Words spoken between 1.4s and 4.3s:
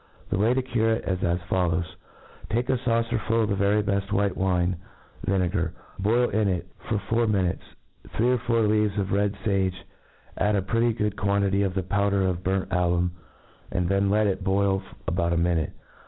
follows, Take a fitucer ful of the very beft